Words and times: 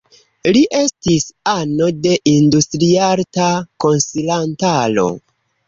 Li 0.55 0.61
estis 0.77 1.27
ano 1.51 1.91
de 2.07 2.15
Industriarta 2.33 3.53
Konsilantaro. 3.87 5.09